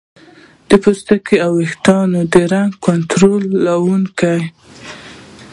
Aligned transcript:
د 0.69 0.71
پوستکي 0.83 1.37
او 1.45 1.51
ویښتانو 1.59 2.19
د 2.33 2.35
رنګ 2.51 2.71
کنټرولونکو 2.85 4.35